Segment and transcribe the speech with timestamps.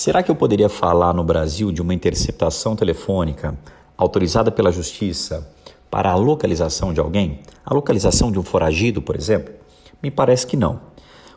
[0.00, 3.58] Será que eu poderia falar no Brasil de uma interceptação telefônica
[3.96, 5.50] autorizada pela Justiça
[5.90, 7.40] para a localização de alguém?
[7.66, 9.52] A localização de um foragido, por exemplo?
[10.00, 10.80] Me parece que não.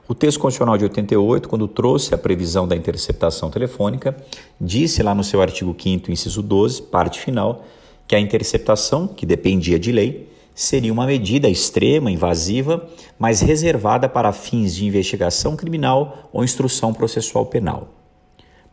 [0.08, 4.16] O texto constitucional de 88, quando trouxe a previsão da interceptação telefônica,
[4.62, 7.66] disse lá no seu artigo 5, inciso 12, parte final,
[8.08, 12.88] que a interceptação, que dependia de lei, seria uma medida extrema, invasiva,
[13.18, 18.01] mas reservada para fins de investigação criminal ou instrução processual penal.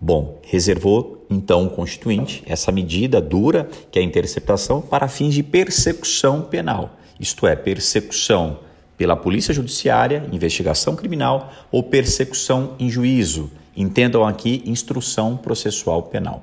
[0.01, 5.43] Bom, reservou então o Constituinte essa medida dura, que é a interceptação, para fins de
[5.43, 8.61] persecução penal, isto é, persecução
[8.97, 13.51] pela Polícia Judiciária, investigação criminal ou persecução em juízo.
[13.77, 16.43] Entendam aqui instrução processual penal.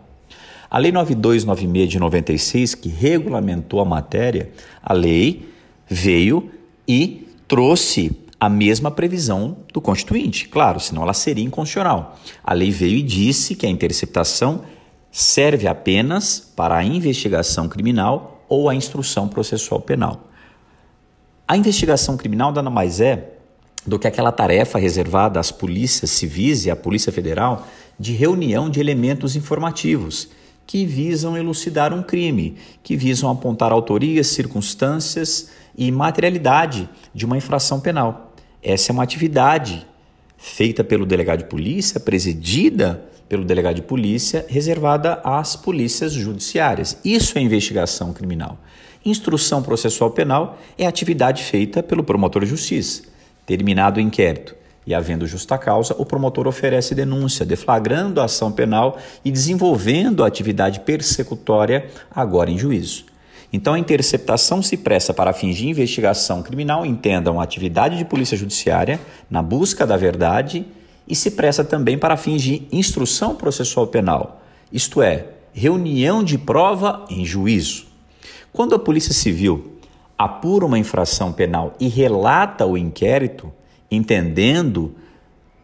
[0.70, 4.49] A Lei 9296 de 96, que regulamentou a matéria,
[4.81, 5.48] a lei
[5.87, 6.49] veio
[6.87, 8.12] e trouxe
[8.45, 10.48] a mesma previsão do Constituinte.
[10.48, 12.17] Claro, senão ela seria inconstitucional.
[12.44, 14.62] A lei veio e disse que a interceptação
[15.12, 20.29] serve apenas para a investigação criminal ou a instrução processual penal.
[21.48, 23.34] A investigação criminal nada mais é
[23.85, 27.68] do que aquela tarefa reservada às polícias civis e à Polícia Federal
[27.99, 30.30] de reunião de elementos informativos
[30.68, 37.80] que visam elucidar um crime, que visam apontar autorias, circunstâncias e materialidade de uma infração
[37.80, 38.24] penal.
[38.68, 39.85] Essa é uma atividade
[40.40, 42.99] feita pelo delegado de polícia, presidida
[43.30, 46.98] pelo delegado de polícia, reservada às polícias judiciárias.
[47.05, 48.58] Isso é investigação criminal.
[49.05, 53.04] Instrução processual penal é atividade feita pelo promotor de justiça.
[53.46, 54.55] Terminado o inquérito
[54.88, 60.27] e havendo justa causa, o promotor oferece denúncia, deflagrando a ação penal e desenvolvendo a
[60.27, 63.05] atividade persecutória agora em juízo.
[63.54, 69.00] Então, a interceptação se presta para fins de investigação criminal, entendam atividade de polícia judiciária
[69.29, 70.66] na busca da verdade
[71.07, 74.41] e se presta também para fins de instrução processual penal,
[74.72, 77.85] isto é, reunião de prova em juízo.
[78.52, 79.74] Quando a Polícia Civil
[80.18, 83.53] apura uma infração penal e relata o inquérito,
[83.90, 84.96] entendendo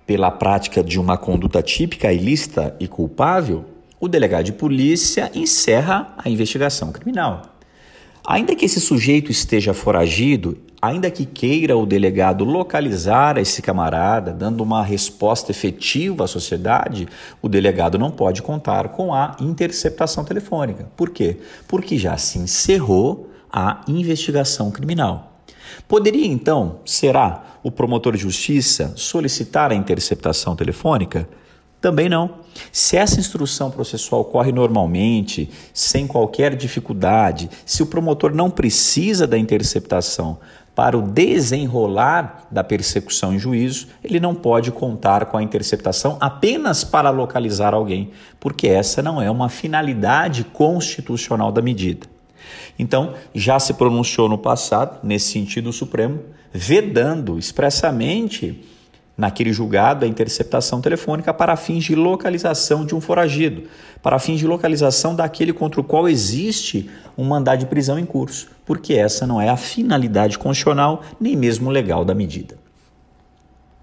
[0.05, 3.65] pela prática de uma conduta típica ilícita e culpável,
[3.99, 7.43] o delegado de polícia encerra a investigação criminal.
[8.25, 14.61] Ainda que esse sujeito esteja foragido, ainda que queira o delegado localizar esse camarada, dando
[14.61, 17.07] uma resposta efetiva à sociedade,
[17.41, 20.87] o delegado não pode contar com a interceptação telefônica.
[20.95, 21.37] Por quê?
[21.67, 25.43] Porque já se encerrou a investigação criminal.
[25.87, 31.27] Poderia então, será, o promotor de justiça solicitar a interceptação telefônica?
[31.81, 32.41] Também não.
[32.71, 39.37] Se essa instrução processual ocorre normalmente, sem qualquer dificuldade, se o promotor não precisa da
[39.37, 40.37] interceptação
[40.75, 46.83] para o desenrolar da persecução em juízo, ele não pode contar com a interceptação apenas
[46.83, 52.07] para localizar alguém, porque essa não é uma finalidade constitucional da medida.
[52.77, 56.19] Então, já se pronunciou no passado, nesse sentido, o Supremo,
[56.53, 58.63] vedando expressamente
[59.17, 63.63] naquele julgado a interceptação telefônica para fins de localização de um foragido,
[64.01, 68.49] para fins de localização daquele contra o qual existe um mandado de prisão em curso,
[68.65, 72.60] porque essa não é a finalidade constitucional nem mesmo legal da medida.